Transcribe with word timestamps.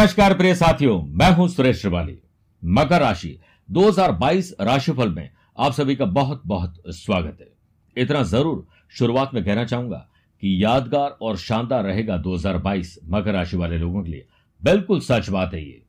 नमस्कार 0.00 0.32
प्रिय 0.34 0.54
साथियों, 0.54 1.00
मैं 1.02 1.30
हूँ 1.34 1.46
सुरेश 1.48 1.80
श्रिवाली। 1.80 2.16
मकर 2.62 3.00
राशि 3.00 3.36
2022 3.68 4.52
राशिफल 4.60 5.08
में 5.08 5.30
आप 5.58 5.72
सभी 5.72 5.96
का 5.96 6.04
बहुत 6.06 6.42
बहुत 6.46 6.74
स्वागत 6.88 7.38
है। 7.40 7.48
इतना 7.96 8.22
ज़रूर 8.22 8.66
शुरुआत 8.94 9.34
में 9.34 9.42
कहना 9.44 9.64
चाहूँगा 9.64 9.98
कि 10.42 10.52
यादगार 10.64 11.10
और 11.22 11.36
शानदार 11.36 11.84
रहेगा 11.84 12.16
2022 12.18 12.96
मकर 13.04 13.32
राशि 13.32 13.56
वाले 13.56 13.78
लोगों 13.78 14.02
के 14.02 14.10
लिए। 14.10 14.26
बिल्कुल 14.62 15.00
सच 15.00 15.28
बात 15.28 15.54
है 15.54 15.62
ये। 15.62 15.82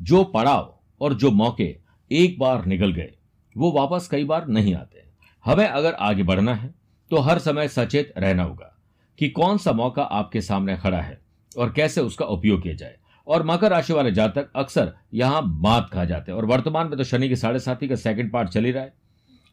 जो 0.00 0.22
पड़ाव 0.24 0.74
और 1.00 1.14
जो 1.14 1.30
मौके 1.32 1.76
एक 2.10 2.38
बार 2.38 2.64
निकल 2.66 2.92
गए, 2.92 3.12
वो 3.56 3.72
वापस 3.72 4.08
कई 4.08 4.24
बार 4.24 4.48
नहीं 4.48 4.74
आते 4.74 5.04
हमें 5.44 5.66
अगर 5.66 5.92
आगे 5.92 6.22
बढ़ना 6.22 6.54
है 6.54 6.74
तो 7.10 7.20
हर 7.20 7.38
समय 7.38 7.68
सचेत 7.68 8.12
रहना 8.18 8.42
होगा 8.42 8.76
कि 9.18 9.28
कौन 9.30 9.58
सा 9.58 9.72
मौका 9.74 10.02
आपके 10.02 10.40
सामने 10.40 10.76
खड़ा 10.76 11.00
है 11.00 11.20
और 11.58 11.72
कैसे 11.72 12.00
उसका 12.00 12.24
उपयोग 12.26 12.62
किया 12.62 12.74
जाए। 12.74 12.96
और 13.26 13.46
मकर 13.46 13.70
राशि 13.70 13.92
वाले 13.92 14.12
जातक 14.12 14.50
अक्सर 14.56 14.92
यहाँ 15.14 15.42
मात 15.62 15.90
खा 15.92 16.04
जाते 16.04 16.32
हैं। 16.32 16.38
और 16.38 16.44
वर्तमान 16.44 16.86
में 16.86 16.96
तो 16.98 17.04
शनि 17.04 17.28
के 17.28 17.36
साढ़े 17.36 17.58
साथी 17.58 17.88
का 17.88 17.96
सेकंड 17.96 18.32
पार्ट 18.32 18.48
चल 18.48 18.64
ही 18.64 18.70
रहा 18.70 18.82
है। 18.82 18.92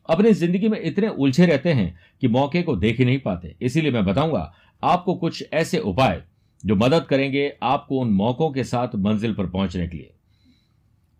अपनी 0.09 0.31
ज़िंदगी 0.33 0.69
में 0.69 0.79
इतने 0.79 1.07
उलझे 1.07 1.45
रहते 1.45 1.73
हैं 1.73 1.97
कि 2.21 2.27
मौके 2.27 2.61
को 2.61 2.75
देख 2.75 2.99
ही 2.99 3.05
नहीं 3.05 3.19
पाते। 3.19 3.55
इसीलिए 3.61 3.91
मैं 3.91 4.05
बताऊँगा, 4.05 4.51
आपको 4.83 5.15
कुछ 5.15 5.43
ऐसे 5.53 5.79
उपाय 5.79 6.21
जो 6.63 6.75
मदद 6.75 7.05
करेंगे 7.05 7.51
आपको 7.63 7.99
उन 7.99 8.09
मौकों 8.13 8.49
के 8.51 8.63
साथ 8.63 8.95
मंजिल 8.97 9.33
पर 9.33 9.47
पहुँचने 9.47 9.87
के 9.87 9.97
लिए। 9.97 10.13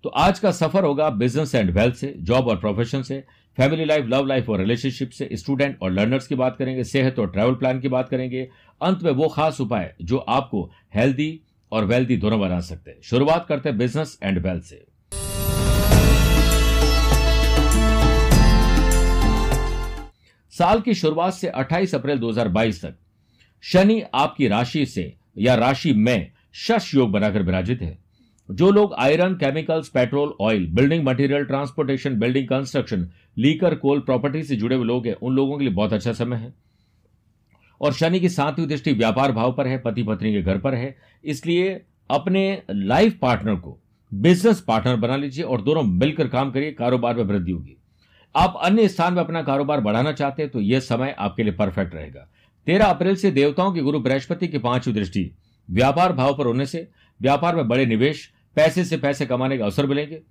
तो 0.04 0.10
आज 0.10 0.40
का 0.40 0.52
सफ़र 0.52 0.84
होगा 0.84 1.10
बिज़नेस 1.12 1.54
एंड 1.56 1.70
वेल्थ 1.72 1.96
से 1.96 2.14
जॉब 2.20 2.48
और 2.48 2.58
प्रोफेशन 2.58 3.02
से 3.02 3.24
फैमिली 3.58 3.86
लाइफ 3.86 4.06
लव 4.06 4.26
लाइफ 4.26 4.50
और 4.50 4.60
रिलेशनशिप 4.60 5.10
से 5.10 5.30
स्टूडेंट 5.34 5.78
और 5.82 5.92
लर्नर्स 5.92 6.28
की 6.28 6.36
बात 6.36 6.56
करेंगे, 6.58 6.84
सेहत 6.84 7.20
और 7.20 7.30
ट्रैवल 7.32 7.54
प्लान 7.54 7.80
की 7.80 7.88
बात 7.88 8.10
करेंगे। 8.10 8.48
अंत 8.82 9.04
में 9.04 9.12
वो 9.12 9.28
खास 9.28 9.60
उपाय 9.62 9.94
जो 10.02 10.18
आपको 10.18 10.70
हेल्दी 10.96 11.40
और 11.72 11.86
वेल्दी 11.86 12.18
दोनों 12.18 12.40
बना 12.40 12.60
सकते 12.60 12.92
हैं। 12.92 12.98
शुरुआत 13.04 13.46
करते 13.50 13.70
हैं 13.70 13.78
बिज़नेस 13.78 14.20
एंड 14.24 14.40
वेल्थ 14.40 14.64
से। 14.64 14.86
साल 20.54 20.82
की 20.82 20.94
शुरुआत 20.94 21.34
से 21.34 21.48
28 21.48 21.96
अप्रैल 21.96 22.20
2022 22.20 22.82
तक 22.86 22.96
शनि 23.64 24.04
आपकी 24.14 24.48
राशि 24.48 24.86
से 24.86 25.14
या 25.38 25.56
राशि 25.56 25.94
में 25.94 26.32
शश 26.54 26.96
योग 26.96 27.12
बनाकर 27.12 27.44
विराजित 27.44 27.82
है। 27.82 27.98
जो 28.52 28.72
लोग 28.72 28.94
iron 28.94 29.34
chemicals 29.34 29.90
petrol 29.90 30.34
oil 30.42 30.66
building 30.68 31.04
material 31.04 31.44
transportation 31.44 32.20
building 32.20 32.48
construction 32.48 33.10
liquor 33.38 33.76
coal 33.76 34.00
property 34.00 34.44
से 34.44 34.56
जुड़े 34.56 34.76
हुए 34.76 34.86
लोग 34.86 35.08
हैं, 35.08 35.14
उन 35.14 35.36
लोगों 35.36 35.58
के 35.58 35.66
लिए 35.66 35.74
बहुत 35.74 35.94
अच्छा 35.94 36.14
समय 36.14 36.38
है। 36.38 36.54
और 37.82 37.94
शनि 37.94 38.20
की 38.20 38.30
सातवीं 38.30 38.68
दृष्टि 38.68 38.94
व्यापार 38.94 39.32
भाव 39.32 39.52
पर 39.54 39.68
है 39.68 39.78
पति 39.78 40.04
पत्नी 40.04 40.34
के 40.34 40.42
घर 40.42 40.58
पर 40.58 40.76
है। 40.76 40.96
इसलिए 41.24 41.82
अपने 42.10 42.62
लाइफ 42.72 43.18
पार्टनर 43.22 43.56
को 43.56 43.78
बिज़नेस 44.12 44.62
पार्टनर 44.62 44.96
बना 44.96 45.16
लीजिए 45.16 45.44
और 45.44 45.62
दोनों 45.62 45.84
मिलकर 45.84 46.28
काम 46.28 46.52
करिए, 46.52 46.72
कारोबार 46.72 47.16
में 47.16 47.24
वृद्धि 47.24 47.52
होगी। 47.52 47.76
आप 48.36 48.60
अन्य 48.64 48.88
स्थान 48.88 49.14
में 49.14 49.22
अपना 49.22 49.42
कारोबार 49.44 49.82
बढ़ाना 49.82 50.12
चाहते 50.12 50.42
हैं 50.42 50.52
तो 50.52 50.60
यह 50.62 50.80
समय 50.80 51.16
आपके 51.20 51.44
लिए 51.44 51.54
परफेक्ट 51.54 51.94
रहेगा। 51.96 52.28
तेरह 52.68 52.86
अप्रैल 52.86 53.16
से 53.16 53.32
देवताओं 53.32 53.72
के 53.74 53.82
गुरु 53.82 54.00
बृहस्पति 54.00 54.48
की 54.48 54.58
पांचवी 54.58 54.94
दृष्टि, 54.94 55.32
व्यापार 55.70 56.14
भाव 56.14 56.38
पर 56.38 56.46
होने 56.46 56.66
से, 56.66 56.88
व्यापार 57.20 57.56
में 57.56 57.68
बड़े 57.68 57.86
निवेश, 57.86 58.30
पैसे 58.58 58.84
से 58.86 58.98
पैसे 58.98 59.26
कमाने 59.26 59.58
के 59.58 59.64
अवसर 59.64 59.86
मिलेंगे। 59.86 60.22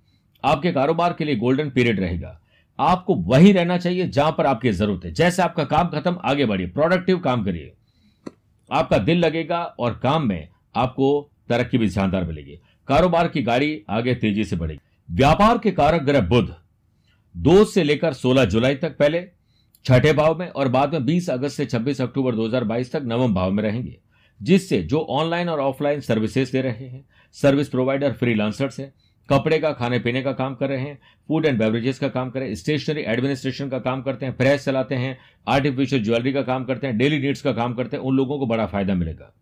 आपके 0.43 0.71
कारोबार 0.71 1.13
के 1.13 1.25
लिए 1.25 1.35
गोल्डन 1.35 1.69
पीरियड 1.69 1.99
रहेगा। 1.99 2.39
आपको 2.79 3.15
वही 3.15 3.51
रहना 3.51 3.77
चाहिए 3.77 4.07
जहाँ 4.07 4.35
पर 4.37 4.45
आपकी 4.45 4.71
ज़रूरत 4.71 5.05
है। 5.05 5.11
जैसे 5.11 5.41
आपका 5.41 5.63
काम 5.63 5.87
खत्म, 5.87 6.19
आगे 6.25 6.45
बढ़िए। 6.45 6.67
प्रोडक्टिव 6.67 7.19
काम 7.19 7.43
करिए। 7.43 7.73
आपका 8.71 8.97
दिल 8.97 9.17
लगेगा 9.17 9.63
और 9.63 9.99
काम 10.03 10.27
में 10.27 10.47
आपको 10.75 11.29
तरक्की 11.49 11.77
भी 11.77 11.89
शानदार 11.89 12.23
मिलेगी। 12.23 12.59
कारोबार 12.87 13.27
की 13.27 13.41
गाड़ी 13.41 13.83
आगे 13.89 14.15
तेज़ी 14.15 14.43
से 14.43 14.55
बढ़ेगी। 14.55 14.79
व्यापार 15.11 15.57
के 15.57 15.71
कारक 15.71 16.01
ग्रह 16.01 16.21
बुध। 16.21 16.55
दो 17.37 17.65
से 17.65 17.83
लेकर 17.83 18.13
16 18.13 18.45
जुलाई 18.45 18.75
तक 18.75 18.97
पहले, 18.97 19.27
छठे 19.85 20.13
भाव 20.13 20.39
में 20.39 20.49
और 20.49 20.67
बाद 20.67 20.93
में 20.93 21.05
20 21.05 21.29
अगस्त 21.29 21.57
से 21.57 21.65
26 21.65 22.01
अक्टूबर 22.01 22.35
2022 22.35 22.91
तक 22.91 23.01
नवम 23.05 23.33
भाव 23.33 23.51
में 23.51 23.63
रहेंगे। 23.63 23.99
जिससे 24.41 24.83
जो 24.83 24.99
ऑनलाइन 24.99 25.49
और 25.49 25.59
ऑफलाइन 25.59 25.99
सर्विसेज़ 25.99 26.51
दे 26.51 26.61
रहे 26.61 26.87
हैं, 26.87 27.05
सर्विस 27.33 27.69
प्रोवाइडर, 27.69 28.11
फ्रीलांसर्स 28.11 28.79
हैं। 28.79 28.93
कपड़े 29.29 29.59
का, 29.59 29.71
खाने 29.71 29.99
पीने 29.99 30.21
का 30.21 30.31
काम 30.31 30.55
कर 30.55 30.69
रहे 30.69 30.79
हैं 30.79 30.99
फ़ूड 31.27 31.45
एंड 31.45 31.59
बेवरेजेस 31.59 31.99
का 31.99 32.07
काम 32.07 32.29
कर 32.29 32.39
रहे 32.39 32.49
हैं 32.49 32.55
स्टेशनरी 32.55 33.01
एडमिनिस्ट्रेशन 33.01 33.69
का 33.69 33.79
काम 33.79 34.01
करते 34.01 34.25
हैं 34.25 34.37
प्रेस 34.37 34.65
चलाते 34.65 34.95
हैं 34.95 35.17
आर्टिफिशियल 35.47 36.03
ज्वेलरी 36.03 36.33
का 36.33 36.41
काम 36.41 36.65
करते 36.65 36.87
हैं 36.87 36.97
डेली 36.97 37.19
नीड्स 37.19 37.41
का 37.41 37.53
काम 37.53 37.73
करते 37.73 37.97
हैं, 37.97 38.03
उन 38.03 38.17
लोगों 38.17 38.39
को 38.39 38.45
बड़ा 38.45 38.65
फ़ायदा 38.65 38.93
मिलेगा। 38.93 39.33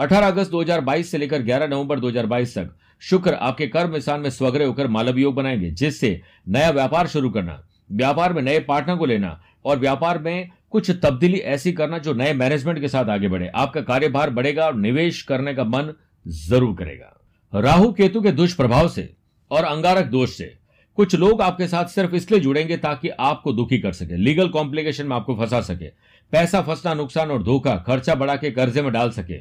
18 0.00 0.26
अगस्त 0.26 0.50
2022 0.50 1.10
से 1.10 1.18
लेकर 1.18 1.42
11 1.42 1.66
नवंबर 1.66 2.00
2022 2.00 2.58
तक, 2.58 2.70
शुक्र 3.00 3.34
आपके 3.34 3.66
कर्म 3.66 3.98
स्थान 3.98 4.20
में 4.20 4.30
स्वग्रह 4.30 4.66
होकर 4.66 4.86
मालव 4.86 5.18
योग 5.18 5.34
बनाएँगे, 5.34 5.70
जिससे 5.70 6.20
नया 6.48 6.70
व्यापार 6.70 7.06
शुरू 7.06 7.30
करना, 7.30 7.66
व्यापार 7.92 8.32
में 8.32 8.42
नए 8.42 8.58
पार्टनर 8.58 8.96
को 8.96 9.06
लेना 9.06 9.40
और 9.64 9.78
व्यापार 9.78 10.18
में 10.18 10.50
कुछ 10.70 10.90
तब्दीली 10.90 11.38
ऐसी 11.38 11.72
करना 11.72 11.98
जो 11.98 12.14
नए 12.14 12.32
मैनेजमेंट 12.32 12.80
के 12.80 12.88
साथ 12.88 13.04
आगे 13.04 13.28
बढ़े। 13.28 13.48
आपका 13.54 13.80
कार्यभार 13.80 14.30
बढ़ेगा 14.30 14.66
और 14.66 14.74
निवेश 14.74 15.22
करने 15.22 15.54
का 15.54 15.64
मन 15.64 15.94
ज़रूर 16.28 16.76
करेगा। 16.76 17.19
राहु 17.52 17.92
केतु 17.92 18.20
के 18.22 18.30
दुष्प्रभाव 18.32 18.88
से 18.88 19.08
और 19.50 19.64
अंगारक 19.64 20.06
दोष 20.06 20.36
से। 20.36 20.44
कुछ 20.98 21.14
लोग 21.14 21.40
आपके 21.42 21.66
साथ 21.68 21.84
सिर्फ़ 21.84 22.14
इसलिए 22.14 22.40
जुड़ेंगे 22.40 22.76
ताकि 22.76 23.08
आपको 23.08 23.52
दुखी 23.52 23.78
कर 23.78 23.92
सके 23.92 24.16
लीगल 24.16 24.48
कॉम्प्लिकेशन 24.48 25.06
में 25.06 25.16
आपको 25.16 25.34
फंसा 25.36 25.60
सके 25.60 25.88
पैसा 26.32 26.60
फंसना 26.62 26.94
नुकसान 26.94 27.30
और 27.30 27.42
धोखा 27.42 27.74
खर्चा 27.76 28.14
बढ़ा 28.14 28.36
के 28.36 28.50
कर्जे 28.50 28.82
में 28.82 28.92
डाल 28.92 29.10
सके। 29.10 29.38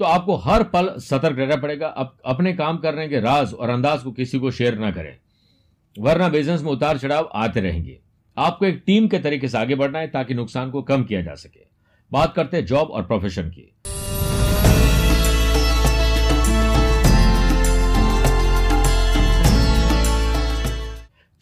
तो 0.00 0.04
आपको 0.04 0.36
हर 0.36 0.62
पल 0.62 0.88
सतर्क 0.98 1.38
रहना 1.38 1.56
पड़ेगा 1.56 1.86
अप, 1.86 2.16
अपने 2.24 2.52
काम 2.52 2.76
करने 2.76 3.08
के 3.08 3.20
राज 3.20 3.52
और 3.54 3.70
अंदाज 3.70 4.02
को 4.02 4.12
किसी 4.12 4.38
को 4.38 4.50
शेयर 4.50 4.78
ना 4.78 4.90
करें 4.90 5.16
वरना 5.96 6.28
बिज़नेस 6.28 6.62
में 6.62 6.70
उतार 6.72 6.98
चढ़ाव 6.98 7.30
आते 7.34 7.60
रहेंगे। 7.60 7.98
आपको 8.36 8.66
एक 8.66 8.82
टीम 8.86 9.08
के 9.08 9.18
तरीके 9.18 9.48
से 9.48 9.58
आगे 9.58 9.74
बढ़ना 9.74 9.98
है 9.98 10.08
ताकि 10.08 10.34
नुकसान 10.34 10.70
को 10.70 10.82
कम 10.82 11.04
किया 11.04 11.20
जा 11.22 11.34
सके। 11.34 11.60
बात 12.12 12.34
करते 12.34 12.56
हैं 12.56 12.66
जॉब 12.66 12.90
और 12.90 13.02
प्रोफेशन 13.02 13.50
की। 13.50 13.70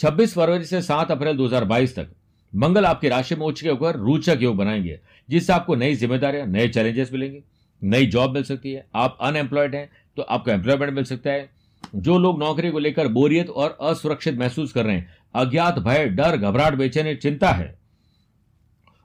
26 0.02 0.34
फरवरी 0.34 0.64
से 0.64 0.80
7 0.82 1.10
अप्रैल 1.12 1.36
2022 1.36 1.94
तक। 1.96 2.08
मंगल 2.52 2.86
आपकी 2.86 3.08
राशि 3.08 3.34
में 3.34 3.46
उच्च 3.46 3.60
के 3.60 3.68
होकर 3.68 3.96
रोचक 3.96 4.38
योग 4.42 4.56
बनाएँगे, 4.56 4.98
जिससे 5.30 5.52
आपको 5.52 5.74
नई 5.74 5.94
जिम्मेदारियाँ, 5.94 6.46
नए 6.46 6.68
चैलेंजेस 6.68 7.12
मिलेंगे, 7.12 7.42
नई 7.82 8.06
जॉब 8.06 8.30
मिल 8.30 8.42
सकती 8.42 8.72
है। 8.72 8.84
आप 8.94 9.18
अनएम्प्लॉयड 9.20 9.74
हैं 9.74 9.88
तो 10.16 10.22
आपको 10.22 10.50
एम्प्लॉयमेंट 10.50 10.92
मिल 10.92 11.04
सकता 11.04 11.30
है। 11.30 11.50
जो 11.94 12.18
लोग 12.18 12.38
नौकरी 12.38 12.70
को 12.70 12.78
लेकर 12.78 13.08
बोरियत 13.08 13.50
और 13.50 13.78
असुरक्षित 13.80 14.38
महसूस 14.38 14.72
कर 14.72 14.84
रहे 14.84 14.96
हैं, 14.96 15.08
अज्ञात 15.34 15.78
भय, 15.78 16.08
डर, 16.08 16.36
घबराहट, 16.36 16.74
बेचैनी, 16.74 17.14
चिंता 17.14 17.50
है, 17.50 17.74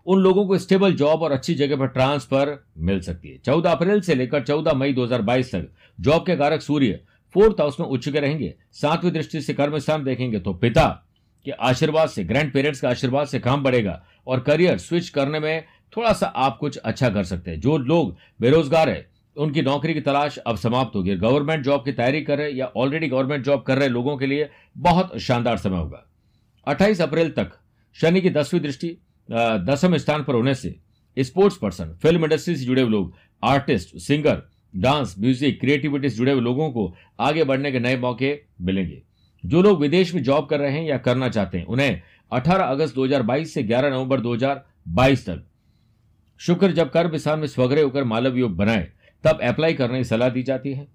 उन 0.06 0.20
लोगों 0.20 0.48
को 0.48 0.58
स्टेबल 0.58 0.94
जॉब 0.94 1.22
और 1.22 1.32
अच्छी 1.32 1.56
जगह 1.56 1.76
पर 1.76 1.88
ट्रांसफ़र 1.88 2.58
मिल 2.78 3.02
सकती 3.02 3.30
है। 3.30 3.38
चौदह 3.38 3.72
अप्रैल 3.72 4.02
से 4.02 4.16
लेकर 4.16 4.44
चौदह 4.44 4.74
मई 4.74 4.94
2022 4.94 5.52
तक, 5.52 5.68
जॉब 6.00 6.26
के 6.26 6.36
कारक 6.36 6.62
सूर्य 6.62 7.00
फोर्थ 7.36 7.62
हाउस 7.62 7.80
में 7.80 7.88
उच्च 7.88 8.08
के 8.10 8.20
रहेंगे। 8.20 8.54
सातवीं 8.74 9.12
दृष्टि 9.12 9.42
से 9.42 9.54
कर्म 9.54 9.78
स्थान 9.80 10.04
देखेंगे 10.04 10.40
तो 10.40 10.54
पिता 10.54 10.88
के 11.46 11.52
आशीर्वाद 11.52 12.10
से, 12.10 12.24
ग्रैंड 12.24 12.52
पेरेंट्स 12.54 12.82
के 12.82 12.88
आशीर्वाद 12.88 13.28
से 13.28 13.40
काम 13.40 13.64
बढ़ेगा 13.64 14.02
और 14.28 14.40
करियर 14.40 14.78
स्विच 14.78 15.10
करने 15.10 15.40
में 15.40 15.66
थोड़ा 15.94 16.14
सा 16.14 16.28
आप 16.28 16.58
कुछ 16.60 16.78
अच्छा 16.78 17.10
कर 17.10 17.24
सकते 17.24 17.52
हैं। 17.52 17.60
जो 17.60 17.78
लोग 17.78 18.16
बेरोजगार 18.42 18.90
है, 18.90 19.10
उनकी 19.38 19.62
नौकरी 19.62 19.94
की 19.94 20.02
तलाश 20.02 20.38
अब 20.38 20.58
समाप्त 20.58 20.96
होगी। 20.96 21.16
गवर्नमेंट 21.18 21.64
जॉब 21.64 21.84
की 21.86 21.92
तैयारी 21.92 22.22
कर 22.22 22.38
रहे 22.38 22.52
या 22.52 22.66
ऑलरेडी 22.78 23.08
गवर्नमेंट 23.08 23.46
जॉब 23.46 23.62
कर 23.64 23.78
रहे 23.78 23.90
लोगों 23.90 24.18
के 24.18 24.26
लिए 24.26 24.50
बहुत 24.78 25.18
शानदार 25.20 25.58
समय 25.58 25.78
होगा। 25.78 26.04
28 26.68 27.02
अप्रैल 27.02 27.30
तक 27.30 27.52
शनि 27.96 28.22
की 28.22 28.30
दसवीं 28.30 28.62
दृष्टि 28.62 28.98
दसम 29.30 29.98
स्थान 29.98 30.24
पर 30.24 30.36
होने 30.36 30.54
से 30.56 30.76
स्पोर्ट्स 31.18 31.58
पर्सन, 31.58 31.94
फ़िल्म 31.94 32.24
इंडस्ट्री 32.24 32.56
से 32.56 32.66
जुड़े 32.66 32.86
लोग, 32.86 33.14
artist, 33.44 33.98
singer 33.98 34.42
dance, 34.76 35.16
music, 35.20 35.60
creativity 35.60 36.10
से 36.10 36.16
जुड़े 36.16 36.32
हुए 36.32 36.42
लोगों 36.42 36.72
को 36.72 36.94
आगे 37.20 37.44
बढ़ने 37.44 37.72
के 37.72 37.80
नए 37.80 37.98
मौके 37.98 38.40
मिलेंगे। 38.62 39.02
जो 39.44 39.62
लोग 39.62 39.82
विदेश 39.82 40.14
में 40.16 40.24
जॉब 40.24 40.48
कर 40.50 40.60
रहे 40.60 40.72
हैं 40.72 40.84
या 40.84 40.98
करना 40.98 41.30
चाहते 41.30 41.58
हैं, 41.58 41.66
उन्हें 41.66 42.02
18 42.32 42.66
अगस्त 42.66 42.96
2022 42.96 43.54
से 43.54 43.64
11 43.64 43.90
नवंबर 43.90 44.20
2022 44.20 45.26
तक 45.26 45.44
शुक्र 46.40 46.72
जब 46.72 46.90
कर्म 46.92 47.18
स्थान 47.18 47.40
में 47.40 47.48
स्वग्रह 47.48 47.84
होकर 47.84 48.04
मालव 48.04 48.38
योग 48.38 48.56
बनाए, 48.56 48.88
तब 49.24 49.40
अप्लाई 49.44 49.74
करने 49.74 49.98
की 49.98 50.04
सलाह 50.04 50.30
दी 50.30 50.44
जाती 50.44 50.74
है। 50.74 50.88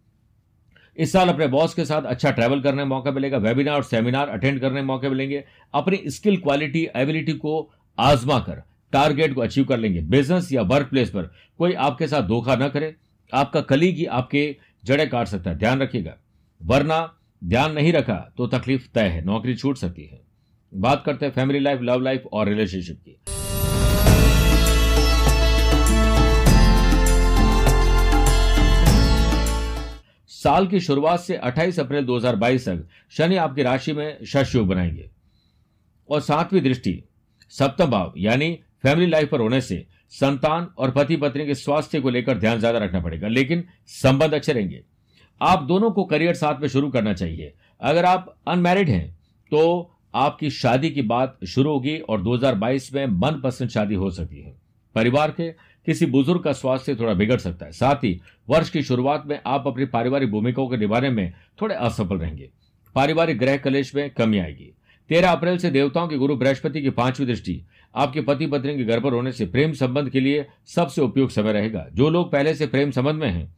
इस 0.98 1.12
साल 1.12 1.28
अपने 1.28 1.46
बॉस 1.46 1.74
के 1.74 1.84
साथ 1.84 2.02
अच्छा 2.02 2.30
ट्रैवल 2.30 2.60
करने 2.60 2.82
का 2.82 2.84
मौका 2.84 3.10
मिलेगा 3.10 3.38
वेबिनार 3.38 3.74
और 3.74 3.82
सेमिनार 3.82 4.28
अटेंड 4.28 4.60
करने 4.60 4.80
के 4.80 4.86
मौके 4.86 5.08
मिलेंगे। 5.08 5.44
अपनी 5.74 6.00
स्किल 6.06 6.36
क्वालिटी 6.36 6.86
एबिलिटी 6.96 7.32
को 7.32 7.70
आजमा 7.98 8.38
कर 8.38 8.62
टारगेट 8.92 9.34
को 9.34 9.40
अचीव 9.40 9.64
कर 9.64 9.78
लेंगे। 9.78 10.00
बिज़नेस 10.00 10.52
या 10.52 10.62
वर्क 10.62 10.86
प्लेस 10.86 11.10
पर 11.10 11.30
कोई 11.58 11.72
आपके 11.72 12.06
साथ 12.06 12.22
धोखा 12.22 12.56
न 12.56 12.68
करे। 12.68 12.94
आपका 13.32 13.60
कलीग 13.60 13.96
ही 13.96 14.04
आपके 14.04 14.56
जड़े 14.84 15.06
काट 15.06 15.26
सकता 15.26 15.50
है। 15.50 15.56
ध्यान 15.56 15.82
रखिएगा। 15.82 16.16
वरना 16.62 17.18
ध्यान 17.44 17.72
नहीं 17.72 17.92
रखा 17.92 18.32
तो 18.36 18.46
तकलीफ़ 18.46 18.88
तय 18.94 19.08
है, 19.08 19.24
नौकरी 19.24 19.54
छूट 19.54 19.76
सकती 19.76 20.02
है। 20.02 20.20
बात 20.74 21.02
करते 21.06 21.26
हैं 21.26 21.32
फैमिली 21.32 21.58
लाइफ 21.58 21.80
लव 21.82 22.00
लाइफ 22.00 22.22
और 22.32 22.48
रिलेशनशिप 22.48 23.00
की। 23.08 23.16
साल 30.28 30.66
की 30.66 30.80
शुरुआत 30.80 31.20
से 31.20 31.36
28 31.36 31.80
अप्रैल 31.80 32.04
2022 32.04 32.68
तक 32.68 32.88
शनि 33.10 33.36
आपकी 33.36 33.62
राशि 33.62 33.92
में 33.92 34.24
शश 34.24 34.54
योग 34.54 34.68
बनाएँगे। 34.68 35.10
और 36.08 36.20
सातवीं 36.20 36.60
दृष्टि, 36.60 37.04
सप्तम 37.50 37.86
भाव, 37.86 38.14
यानी 38.16 38.58
फैमिली 38.82 39.06
लाइफ 39.06 39.28
पर 39.30 39.40
होने 39.40 39.60
से 39.60 39.86
संतान 40.12 40.68
और 40.78 40.90
पति 40.90 41.16
पत्नी 41.16 41.46
के 41.46 41.54
स्वास्थ्य 41.54 42.00
को 42.00 42.10
लेकर 42.10 42.38
ध्यान 42.38 42.58
ज़्यादा 42.58 42.78
रखना 42.78 43.00
पड़ेगा, 43.00 43.28
लेकिन 43.28 43.64
संबंध 43.88 44.34
अच्छे 44.34 44.52
रहेंगे। 44.52 44.82
आप 45.40 45.62
दोनों 45.62 45.90
को 45.90 46.04
करियर 46.04 46.34
साथ 46.34 46.60
में 46.60 46.68
शुरू 46.68 46.90
करना 46.90 47.12
चाहिए। 47.14 47.52
अगर 47.80 48.04
आप 48.04 48.34
अनमैरिड 48.48 48.88
हैं 48.88 49.08
तो 49.52 49.90
आपकी 50.14 50.50
शादी 50.52 50.90
की 50.90 51.02
बात 51.04 51.38
शुरू 51.46 51.70
होगी 51.70 51.96
और 51.98 52.22
2022 52.22 52.92
में 52.94 53.06
मनपसंद 53.06 53.68
शादी 53.70 53.94
हो 53.94 54.10
सकती 54.10 54.40
है। 54.40 54.54
परिवार 54.94 55.30
के 55.30 55.50
किसी 55.86 56.06
बुज़ुर्ग 56.06 56.42
का 56.42 56.52
स्वास्थ्य 56.52 56.94
थोड़ा 56.94 57.12
बिगड़ 57.14 57.38
सकता 57.38 57.66
है। 57.66 57.72
साथ 57.72 58.04
ही, 58.04 58.20
वर्ष 58.48 58.70
की 58.70 58.82
शुरुआत 58.82 59.24
में 59.26 59.38
आप 59.46 59.66
अपनी 59.66 59.84
पारिवारिक 59.86 60.30
भूमिकाओं 60.30 60.68
के 60.68 60.76
निभाने 60.76 61.10
में 61.10 61.32
थोड़े 61.60 61.74
असफल 61.74 62.16
रहेंगे। 62.16 62.50
पारिवारिक 62.94 63.38
ग्रह 63.38 63.56
कलेश 63.58 63.94
में 63.94 64.08
कमी 64.10 64.38
आएगी। 64.38 64.72
तेरह 65.10 65.30
अप्रैल 65.30 65.58
से 65.58 65.70
देवताओं 65.70 66.08
के 66.08 66.16
गुरु 66.16 66.36
बृहस्पति 66.36 66.82
की 66.82 66.90
पांचवी 66.92 67.26
दृष्टि 67.26 67.60
आपके 67.94 68.20
पति 68.20 68.46
पत्नी 68.46 68.76
के 68.76 68.84
घर 68.84 69.00
पर 69.00 69.12
होने 69.12 69.32
से 69.32 69.46
प्रेम 69.46 69.72
संबंध 69.72 70.10
के 70.10 70.20
लिए 70.20 70.46
सबसे 70.66 71.02
उपयुक्त 71.02 71.34
समय 71.34 71.52
रहेगा। 71.52 71.86
जो 71.92 72.10
लोग 72.10 72.32
पहले 72.32 72.54
से 72.54 72.66
प्रेम 72.66 72.90
संबंध 72.90 73.14
में 73.14 73.30
हैं, 73.30 73.56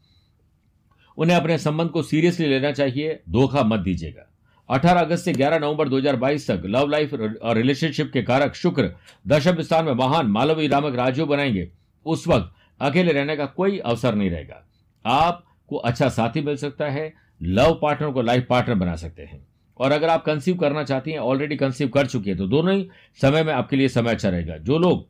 उन्हें 1.17 1.37
अपने 1.37 1.59
संबंध 1.59 1.89
को 1.89 2.03
सीरियसली 2.03 2.47
लेना 2.47 2.73
चाहिए, 2.73 3.21
धोखा 3.31 3.63
मत 3.63 3.81
दीजिएगा। 3.81 4.31
18 4.71 5.01
अगस्त 5.01 5.25
से 5.25 5.33
11 5.33 5.59
नवंबर 5.59 5.89
2022 5.89 6.51
तक 6.51 6.63
लव 6.65 6.89
लाइफ 6.89 7.15
और 7.43 7.57
रिलेशनशिप 7.57 8.11
के 8.13 8.23
कारक 8.23 8.55
शुक्र 8.55 8.95
दशम 9.27 9.61
स्थान 9.61 9.85
में 9.85 9.93
महान 9.93 10.27
मालवी 10.27 10.69
नामक 10.69 10.95
राजयोग 10.95 11.29
बनाएँगे। 11.29 11.73
उस 12.07 12.29
वक्त 12.29 12.55
अकेले 12.81 13.13
रहने 13.13 13.37
का 13.37 13.47
कोई 13.47 13.79
अवसर 13.79 14.15
नहीं 14.15 14.31
रहेगा। 14.31 14.69
आपको 15.07 15.77
अच्छा 15.77 16.09
साथी 16.09 16.41
मिल 16.41 16.57
सकता 16.57 16.85
है, 16.85 17.15
लव 17.43 17.79
पार्टनर 17.83 18.11
को 18.11 18.23
लाइफ 18.23 18.47
पार्टनर 18.51 18.75
बना 18.75 18.97
सकते 18.97 19.23
हैं। 19.23 19.47
और 19.79 19.93
अगर 19.93 20.09
आप 20.09 20.25
कंसीव 20.25 20.57
करना 20.57 20.83
चाहती 20.85 21.11
हैं 21.11 21.19
ऑलरेडी 21.19 21.57
कंसीव 21.57 21.89
कर 21.89 22.07
चुकी 22.07 22.31
है 22.31 22.37
तो 22.37 22.47
दोनों 22.47 22.75
ही 22.75 22.89
समय 23.23 23.43
में 23.43 23.53
आपके 23.53 23.77
लिए 23.77 23.89
समय 23.89 24.11
अच्छा 24.11 24.29
रहेगा। 24.29 24.57
जो 24.57 24.79
लोग 24.79 25.07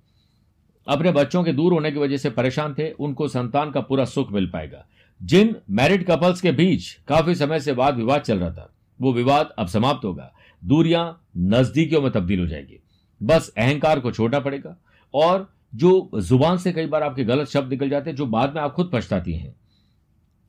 अपने 0.86 1.12
बच्चों 1.12 1.42
के 1.44 1.52
दूर 1.52 1.72
होने 1.72 1.90
की 1.92 1.98
वजह 1.98 2.16
से 2.16 2.30
परेशान 2.30 2.74
थे, 2.74 2.90
उनको 2.90 3.28
संतान 3.28 3.70
का 3.70 3.80
पूरा 3.80 4.04
सुख 4.04 4.32
मिल 4.32 4.46
पाएगा। 4.46 4.84
जिन 5.20 5.54
मैरिड 5.70 6.04
कपल्स 6.06 6.40
के 6.40 6.52
बीच 6.52 6.90
काफ़ी 7.08 7.34
समय 7.34 7.60
से 7.60 7.72
वाद 7.72 7.96
विवाद 7.96 8.20
चल 8.20 8.38
रहा 8.38 8.50
था, 8.50 8.70
वो 9.00 9.12
विवाद 9.12 9.54
अब 9.58 9.66
समाप्त 9.66 10.04
होगा। 10.04 10.30
दूरियाँ 10.62 11.22
नजदीकियों 11.36 12.02
में 12.02 12.10
तब्दील 12.12 12.40
हो 12.40 12.46
जाएगी। 12.46 12.80
बस 13.20 13.52
अहंकार 13.58 14.00
को 14.00 14.12
छोड़ना 14.12 14.40
पड़ेगा 14.40 14.76
और 15.14 15.48
जो 15.74 16.10
ज़ुबान 16.16 16.58
से 16.58 16.72
कई 16.72 16.86
बार 16.86 17.02
आपके 17.02 17.24
गलत 17.24 17.48
शब्द 17.48 17.70
निकल 17.70 17.88
जाते 17.88 18.10
हैं, 18.10 18.16
जो 18.16 18.26
बाद 18.26 18.54
में 18.54 18.60
आप 18.62 18.72
खुद 18.72 18.90
पछताती 18.92 19.34
हैं 19.34 19.54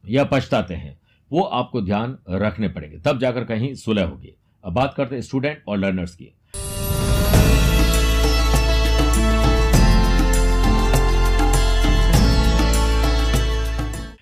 या 0.04 0.24
पछताते 0.24 0.74
हैं 0.74 0.98
वो 1.32 1.42
आपको 1.42 1.82
ध्यान 1.82 2.18
रखने 2.30 2.68
पड़ेंगे। 2.68 2.98
तब 2.98 3.20
जाकर 3.20 3.44
कहीं 3.44 3.74
सुलह 3.74 4.06
होगी। 4.06 4.36
अब 4.64 4.74
बात 4.74 4.94
करते 4.98 5.16
हैं 5.16 5.22
स्टूडेंट 5.22 5.64
और 5.68 5.78
लर्नर्स 5.78 6.16
की। 6.16 6.36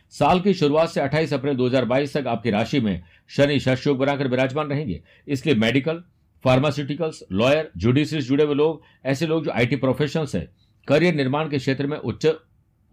साल 0.10 0.40
की 0.40 0.54
शुरुआत 0.54 0.90
से 0.90 1.02
28 1.02 1.34
अप्रैल 1.34 1.56
2022 1.56 2.18
तक 2.18 2.28
आपकी 2.28 2.50
राशि 2.50 2.80
में 2.80 3.04
शनि 3.28 3.60
शशयोग 3.60 3.98
बनाकर 3.98 4.28
विराजमान 4.28 4.68
रहेंगे। 4.68 5.04
इसलिए 5.28 5.56
मेडिकल, 5.56 6.04
फार्मास्यूटिकल्स, 6.44 7.24
लॉयर 7.32 7.72
जुडिशरी 7.78 8.22
से 8.22 8.28
जुड़े 8.28 8.44
हुए 8.44 8.56
लोग, 8.56 8.82
ऐसे 9.06 9.28
लोग 9.28 9.46
जो 9.46 9.52
आईटी 9.52 9.76
प्रोफेशनल्स 9.76 10.36
है, 10.36 10.52
करियर 10.88 11.16
निर्माण 11.16 11.50
के 11.50 11.58
क्षेत्र 11.58 11.88
में 11.88 11.98
उच्च, 11.98 12.28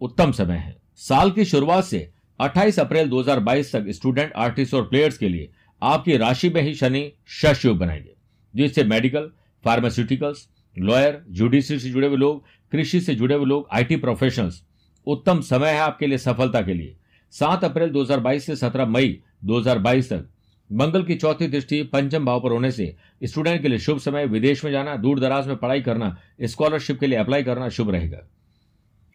उत्तम 0.01 0.31
समय 0.31 0.55
है। 0.55 0.77
साल 0.95 1.31
की 1.31 1.45
शुरुआत 1.45 1.83
से 1.83 2.11
28 2.41 2.79
अप्रैल 2.79 3.09
2022 3.09 3.75
तक 3.75 3.85
स्टूडेंट, 3.89 4.33
आर्टिस्ट 4.35 4.73
और 4.73 4.83
प्लेयर्स 4.83 5.17
के 5.17 5.29
लिए 5.29 5.49
आपकी 5.83 6.17
राशि 6.17 6.49
में 6.49 6.61
ही 6.61 6.73
शनि, 6.73 7.11
शश 7.27 7.65
योग 7.65 7.77
बनाएँगे। 7.77 8.11
जिससे 8.55 8.83
मेडिकल, 8.83 9.31
फार्मास्यूटिकल्स, 9.65 10.49
लॉयर 10.79 11.25
जुडिशरी 11.29 11.79
से 11.79 11.89
जुड़े 11.89 12.07
हुए 12.07 12.17
लोग, 12.17 12.43
कृषि 12.71 13.01
से 13.01 13.15
जुड़े 13.15 13.35
हुए 13.35 13.45
लोग, 13.45 13.67
आईटी 13.71 13.95
प्रोफेशनल्स, 13.95 14.63
उत्तम 15.07 15.41
समय 15.41 15.69
है 15.69 15.79
आपके 15.79 16.07
लिए 16.07 16.17
सफलता 16.17 16.61
के 16.61 16.73
लिए। 16.73 16.95
सात 17.31 17.63
अप्रैल 17.63 17.89
2022 17.89 18.45
से 18.45 18.55
17 18.55 18.85
मई 18.85 19.19
2022 19.45 20.09
तक। 20.09 20.25
मंगल 20.71 21.03
की 21.03 21.15
चौथी 21.15 21.47
दृष्टि 21.47 21.83
पंचम 21.83 22.25
भाव 22.25 22.41
पर 22.41 22.51
होने 22.51 22.71
से 22.71 22.95
स्टूडेंट 23.23 23.61
के 23.61 23.67
लिए 23.67 23.77
शुभ 23.77 23.99
समय, 23.99 24.25
विदेश 24.25 24.65
में 24.65 24.71
जाना, 24.71 24.95
दूर 24.95 25.19
दराज 25.19 25.47
में 25.47 25.57
पढ़ाई 25.57 25.81
करना, 25.81 26.17
स्कॉलरशिप 26.41 26.99
के 26.99 27.07
लिए 27.07 27.19
अप्लाई 27.19 27.43
करना 27.43 27.69
शुभ 27.69 27.89
रहेगा। 27.89 28.19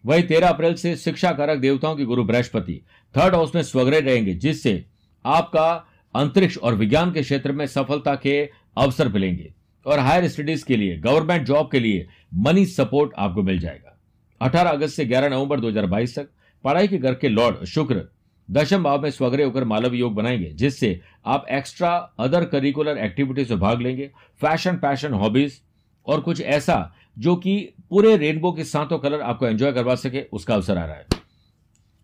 वही 0.06 0.22
तेरह 0.22 0.48
अप्रैल 0.48 0.74
से 0.74 0.96
शिक्षा 0.96 1.32
कारक 1.32 1.58
देवताओं 1.58 1.96
के 1.96 2.04
गुरु 2.04 2.24
बृहस्पति। 2.24 2.84
थर्ड 3.16 3.34
हाउस 3.34 3.54
में 3.54 3.62
स्वग्रह 3.62 3.98
रहेंगे, 3.98 4.34
जिससे 4.34 4.84
आपका 5.26 5.86
अंतरिक्ष 6.14 6.58
और 6.58 6.74
विज्ञान 6.74 7.12
के 7.12 7.22
क्षेत्र 7.22 7.52
में 7.52 7.66
सफलता 7.66 8.14
के 8.14 8.50
अवसर 8.76 9.08
मिलेंगे। 9.08 9.54
और 9.86 9.98
हायर 9.98 10.28
स्टडीज़ 10.28 10.64
के 10.64 10.76
लिए 10.76 10.96
गवर्नमेंट 10.96 11.46
जॉब 11.46 11.70
के 11.72 11.80
लिए 11.80 12.06
मनी 12.34 12.66
सपोर्ट 12.66 13.12
आपको 13.18 13.42
मिल 13.42 13.58
जाएगा। 13.58 14.00
18 14.40 14.70
अगस्त 14.70 14.96
से 14.96 15.04
11 15.04 15.28
नवंबर 15.28 15.60
2022 15.60 16.18
तक 16.18 16.28
पढ़ाई 16.64 16.88
के 16.88 16.98
घर 16.98 17.14
के 17.14 17.28
लॉर्ड 17.28 17.64
शुक्र 17.64 18.04
दशम 18.50 18.82
भाव 18.82 19.02
में 19.02 19.10
स्वग्रह 19.10 19.44
होकर 19.44 19.64
मालव 19.64 19.94
योग 19.94 20.14
बनाएँगे, 20.14 20.50
जिससे 20.50 21.00
आप 21.26 21.46
एक्स्ट्रा 21.50 22.12
अदर 22.18 22.44
करिकुलर 22.44 22.98
एक्टिविटीज़ 22.98 23.50
में 23.50 23.60
भाग 23.60 23.82
लेंगे। 23.82 24.10
फ़ैशन 24.40 24.76
पैशन 24.76 25.12
हॉबीज 25.12 25.60
और 26.06 26.20
कुछ 26.20 26.40
ऐसा 26.40 26.94
जो 27.16 27.34
कि 27.36 27.56
पूरे 27.90 28.16
रेनबो 28.16 28.52
के 28.52 28.64
सातों 28.64 28.98
कलर 28.98 29.20
आपको 29.20 29.46
एंजॉय 29.46 29.72
करवा 29.72 29.94
सके, 29.94 30.22
उसका 30.22 30.54
अवसर 30.54 30.78
आ 30.78 30.84
रहा 30.84 30.96
है। 30.96 31.06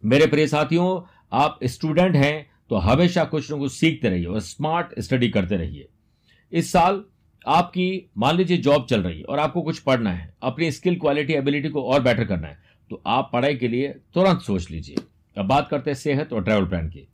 मेरे 0.02 0.26
प्रिय 0.26 0.46
साथियों, 0.46 1.00
आप 1.32 1.58
स्टूडेंट 1.64 2.16
हैं 2.16 2.50
तो 2.70 2.76
हमेशा 2.78 3.24
कुछ 3.24 3.52
न 3.52 3.58
कुछ 3.58 3.72
सीखते 3.72 4.08
रहिए 4.08 4.26
और 4.26 4.40
स्मार्ट 4.40 5.00
स्टडी 5.00 5.28
करते 5.28 5.56
रहिए। 5.56 5.88
इस 6.52 6.72
साल 6.72 7.02
आपकी, 7.46 8.10
मान 8.18 8.36
लीजिए 8.36 8.56
जॉब 8.58 8.86
चल 8.86 9.02
रही 9.02 9.18
है 9.18 9.24
और 9.24 9.38
आपको 9.38 9.62
कुछ 9.62 9.78
पढ़ना 9.80 10.10
है, 10.10 10.34
अपनी 10.42 10.70
स्किल 10.72 10.98
क्वालिटी 10.98 11.32
एबिलिटी 11.32 11.68
को 11.68 11.82
और 11.84 12.02
बेटर 12.02 12.24
करना 12.24 12.48
है 12.48 12.60
तो 12.90 13.02
आप 13.06 13.30
पढ़ाई 13.32 13.54
के 13.54 13.68
लिए 13.68 13.88
तुरंत 14.14 14.40
सोच 14.40 14.70
लीजिए। 14.70 14.96
अब 15.36 15.46
बात 15.46 15.68
करते 15.68 15.90
हैं 15.90 15.96
सेहत 15.96 16.32
और 16.32 16.44
ट्रैवल 16.44 16.66
प्लान 16.66 16.88
की। 16.88 17.06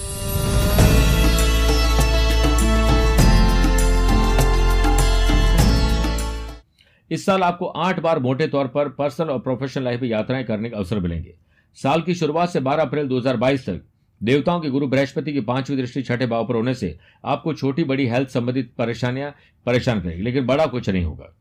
इस 7.10 7.26
साल 7.26 7.42
आपको 7.42 7.66
आठ 7.66 8.00
बार 8.00 8.18
मोटे 8.18 8.46
तौर 8.46 8.68
पर 8.68 8.88
पर्सनल 8.88 9.30
और 9.30 9.38
प्रोफेशनल 9.38 9.84
लाइफ 9.84 10.00
में 10.00 10.08
यात्राएँ 10.08 10.44
करने 10.44 10.70
का 10.70 10.76
अवसर 10.76 11.00
मिलेंगे। 11.00 11.34
साल 11.74 12.02
की 12.02 12.14
शुरुआत 12.14 12.48
से 12.48 12.60
12 12.60 12.82
अप्रैल 12.82 13.08
2022 13.08 13.66
तक 13.66 13.82
देवताओं 14.22 14.60
के 14.60 14.70
गुरु 14.70 14.86
बृहस्पति 14.86 15.32
की 15.32 15.40
पांचवी 15.40 15.76
दृष्टि 15.76 16.02
छठे 16.02 16.26
भाव 16.26 16.48
पर 16.48 16.54
होने 16.54 16.74
से 16.74 16.98
आपको 17.24 17.54
छोटी 17.54 17.84
बड़ी 17.84 18.06
हेल्थ 18.06 18.28
संबंधित 18.28 18.72
परेशानियाँ 18.78 19.34
परेशान 19.66 20.00
करेगी, 20.00 20.22
लेकिन 20.22 20.46
बड़ा 20.46 20.66
कुछ 20.66 20.90
नहीं 20.90 21.04
होगा। 21.04 21.34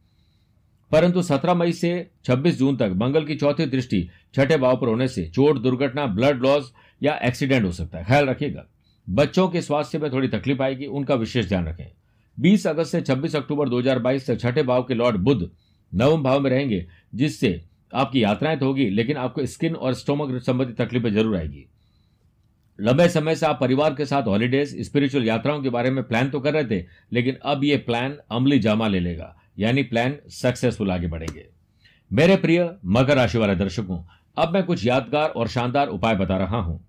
परंतु 0.91 1.21
17 1.21 1.53
मई 1.53 1.71
से 1.71 2.09
26 2.25 2.59
जून 2.59 2.77
तक 2.77 2.93
मंगल 2.95 3.25
की 3.25 3.36
चौथी 3.36 3.65
दृष्टि 3.65 4.09
छठे 4.33 4.57
भाव 4.57 4.77
पर 4.77 4.88
होने 4.88 5.07
से 5.07 5.29
चोट, 5.29 5.57
दुर्घटना, 5.57 6.05
ब्लड 6.05 6.41
लॉस 6.41 6.74
या 7.03 7.19
एक्सीडेंट 7.24 7.65
हो 7.65 7.71
सकता 7.71 7.97
है। 7.97 8.05
ख्याल 8.05 8.25
रखिएगा, 8.25 8.65
बच्चों 9.09 9.47
के 9.47 9.62
स्वास्थ्य 9.62 10.00
में 10.00 10.12
थोड़ी 10.12 10.27
तकलीफ़ 10.27 10.62
आएगी, 10.62 10.86
उनका 10.86 11.15
विशेष 11.15 11.47
ध्यान 11.47 11.67
रखें। 11.67 11.91
20 12.38 12.65
अगस्त 12.67 12.91
से 12.91 13.01
26 13.01 13.36
अक्टूबर 13.36 13.70
2022 13.70 14.27
तक 14.27 14.39
छठे 14.39 14.63
भाव 14.63 14.84
के 14.84 14.94
लॉर्ड 14.94 15.17
बुद्ध 15.17 15.50
नवम 15.91 16.24
भाव 16.24 16.39
में 16.39 16.50
रहेंगे, 16.50 16.86
जिससे 17.15 17.62
आपकी 17.91 18.24
यात्राएँ 18.24 18.58
तो 18.58 18.65
होगी, 18.65 18.89
लेकिन 18.89 19.17
आपको 19.17 19.46
स्किन 19.46 19.75
और 19.75 19.94
स्टोमक 19.94 20.41
संबंधी 20.44 20.74
तकलीफें 20.75 21.13
ज़रूर 21.13 21.36
आएगी। 21.38 21.65
लंबे 22.79 23.08
समय 23.10 23.36
से 23.36 23.46
आप 23.46 23.60
परिवार 23.62 23.94
के 23.94 24.06
साथ 24.06 24.24
हॉलीडेज 24.24 24.75
स्पिरिचुअल 24.82 25.25
यात्राओं 25.25 25.62
के 25.62 25.70
बारे 25.70 25.89
में 25.89 26.03
प्लान 26.03 26.29
तो 26.29 26.39
कर 26.39 26.53
रहे 26.53 26.63
थे, 26.65 26.86
लेकिन 27.13 27.38
अब 27.44 27.63
ये 27.63 27.77
प्लान 27.77 28.17
अमली 28.32 28.60
जामा 28.60 28.88
ले 28.88 29.00
लेगा, 29.00 29.36
यानी 29.60 29.84
प्लान 29.84 30.15
सक्सेसफुल 30.32 30.91
आगे 30.91 31.08
बढ़ेंगे। 31.08 31.46
मेरे 32.12 32.36
प्रिय 32.36 32.70
मकर 32.86 33.15
राशि 33.15 33.38
वाले 33.38 33.56
दर्शकों, 33.56 34.03
अब 34.38 34.53
मैं 34.53 34.63
कुछ 34.63 34.86
यादगार 34.86 35.29
और 35.29 35.48
शानदार 35.48 35.88
उपाय 35.88 36.15
बता 36.15 36.38
रहा 36.38 36.58
हूँ। 36.58 36.87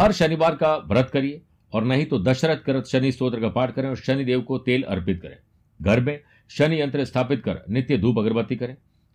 हर 0.00 0.12
शनिवार 0.12 0.54
का 0.54 0.74
व्रत 0.88 1.10
करिए 1.12 1.40
और 1.72 1.84
नहीं 1.84 2.04
तो 2.06 2.18
दशरथ 2.18 2.56
करत 2.56 2.86
शनि 2.86 3.10
स्त्रोत्र 3.12 3.40
का 3.40 3.48
पाठ 3.48 3.74
करें 3.74 3.88
और 3.88 3.96
शनि 3.96 4.24
देव 4.24 4.40
को 4.40 4.58
तेल 4.58 4.82
अर्पित 4.82 5.20
करें। 5.22 5.36
घर 5.80 6.00
में 6.00 6.20
शनि 6.50 6.80
यंत्र 6.80 7.04
स्थापित 7.04 7.42
कर 7.42 7.58
नित्य 7.70 7.96
धूप 7.98 8.18
अगरबत्ती 8.18 8.56
करें। 8.56 8.74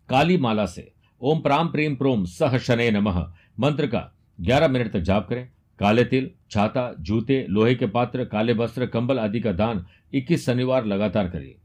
काली 0.10 0.38
माला 0.38 0.66
से 0.66 0.92
ओम 1.22 1.40
प्राम 1.40 1.68
प्रेम 1.68 1.96
प्रोम 1.96 2.26
सह 2.26 2.58
शनि 2.58 2.90
नमः। 2.92 3.20
मंत्र 3.60 3.88
का 3.88 4.02
11 4.40 4.68
मिनट 4.68 4.92
तक 4.92 5.00
जाप 5.00 5.28
करें। 5.30 5.48
काले 5.80 6.04
तिल, 6.04 6.30
छाता, 6.52 6.94
जूते, 7.00 7.46
लोहे 7.50 7.74
के 7.76 7.88
पात्र, 7.88 8.26
काले 8.26 8.54
वस्त्र, 8.54 8.86
कंबल 8.86 9.20
आदि 9.20 9.40
का 9.40 9.52
दान 9.52 9.86
21 10.14 10.46
शनिवार 10.46 10.86
लगातार 10.86 11.30
करिए। 11.30 11.56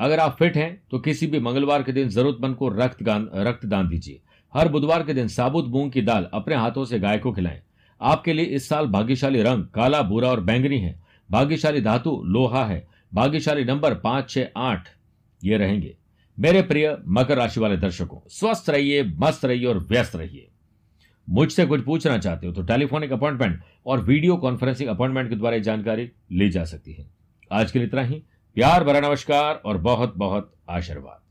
अगर 0.00 0.18
आप 0.18 0.36
फिट 0.38 0.56
हैं 0.56 0.82
तो 0.90 0.98
किसी 0.98 1.26
भी 1.26 1.40
मंगलवार 1.40 1.82
के 1.82 1.92
दिन 1.92 2.08
जरूरतमंद 2.08 2.56
को 2.56 2.68
रक्त 2.68 3.02
रक्तदान 3.02 3.88
दीजिए। 3.88 4.20
हर 4.54 4.68
बुधवार 4.68 5.02
के 5.02 5.14
दिन 5.14 5.28
साबुत 5.28 5.66
मूंग 5.66 5.92
की 5.92 6.02
दाल 6.02 6.28
अपने 6.34 6.54
हाथों 6.54 6.84
से 6.84 6.98
गाय 6.98 7.18
को 7.18 7.32
खिलाएँ। 7.32 7.62
आपके 8.02 8.32
लिए 8.32 8.44
इस 8.46 8.68
साल 8.68 8.86
भाग्यशाली 8.86 9.42
रंग 9.42 9.64
काला, 9.64 10.02
भूरा 10.02 10.28
और 10.28 10.40
बैंगनी 10.40 10.78
है। 10.78 11.00
भाग्यशाली 11.30 11.80
धातु 11.80 12.22
लोहा 12.26 12.64
है। 12.66 12.86
भाग्यशाली 13.12 13.64
नंबर 13.64 13.94
पाँच 13.94 14.30
छह 14.30 14.46
आठ, 14.56 14.88
ये 15.42 15.56
रहेंगे। 15.56 15.96
मेरे 16.38 16.62
प्रिय 16.62 16.96
मकर 17.08 17.36
राशि 17.36 17.60
वाले 17.60 17.76
दर्शकों, 17.76 18.18
स्वस्थ 18.28 18.70
रहिए, 18.70 19.02
मस्त 19.04 19.44
रहिए 19.44 19.66
और 19.66 19.78
व्यस्त 19.80 20.16
रहिए। 20.16 20.48
मुझसे 21.28 21.66
कुछ 21.66 21.84
पूछना 21.84 22.16
चाहते 22.18 22.46
हो 22.46 22.52
तो 22.52 22.62
टेलीफोनिक 22.62 23.12
अपॉइंटमेंट 23.12 23.60
और 23.86 24.00
वीडियो 24.00 24.36
कॉन्फ्रेंसिंग 24.36 24.88
अपॉइंटमेंट 24.88 25.28
के 25.30 25.36
द्वारा 25.36 25.58
जानकारी 25.58 26.10
ली 26.32 26.50
जा 26.50 26.64
सकती 26.64 26.92
है। 26.92 27.06
आज 27.52 27.70
के 27.72 27.78
लिए 27.78 27.88
इतना 27.88 28.02
ही। 28.02 28.22
प्यार 28.56 28.84
भरा 28.84 29.00
नमस्कार 29.00 29.54
और 29.56 29.78
बहुत 29.78 30.14
बहुत 30.16 30.54
आशीर्वाद। 30.70 31.21